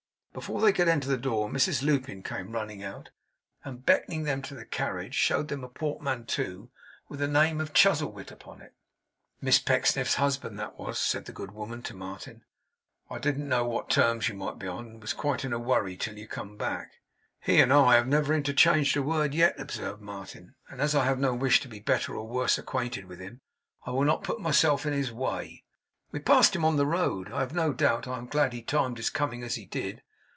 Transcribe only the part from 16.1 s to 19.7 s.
you came back.' 'He and I have never interchanged a word yet,'